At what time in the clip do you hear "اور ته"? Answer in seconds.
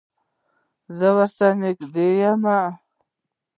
1.17-1.47